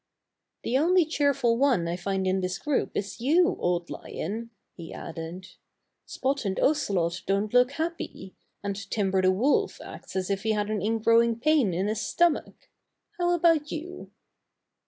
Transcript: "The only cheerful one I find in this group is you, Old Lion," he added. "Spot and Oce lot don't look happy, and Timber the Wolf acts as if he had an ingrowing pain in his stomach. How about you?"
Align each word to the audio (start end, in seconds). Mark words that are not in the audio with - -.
"The 0.63 0.79
only 0.79 1.05
cheerful 1.05 1.57
one 1.59 1.87
I 1.87 1.95
find 1.95 2.25
in 2.25 2.41
this 2.41 2.57
group 2.57 2.89
is 2.97 3.21
you, 3.21 3.55
Old 3.59 3.91
Lion," 3.91 4.49
he 4.75 4.91
added. 4.91 5.49
"Spot 6.07 6.43
and 6.43 6.57
Oce 6.59 6.89
lot 6.89 7.21
don't 7.27 7.53
look 7.53 7.73
happy, 7.73 8.33
and 8.63 8.75
Timber 8.89 9.21
the 9.21 9.29
Wolf 9.31 9.79
acts 9.79 10.15
as 10.15 10.31
if 10.31 10.41
he 10.41 10.53
had 10.53 10.71
an 10.71 10.81
ingrowing 10.81 11.39
pain 11.39 11.71
in 11.71 11.85
his 11.85 12.01
stomach. 12.01 12.71
How 13.19 13.35
about 13.35 13.71
you?" 13.71 14.09